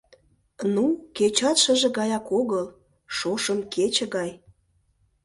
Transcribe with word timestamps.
Ну, 0.73 0.85
кечат 1.15 1.57
шыже 1.63 1.89
гаят 1.97 2.25
огыл, 2.39 2.65
шошым 3.17 3.59
кече 3.73 4.05
гай! 4.15 4.31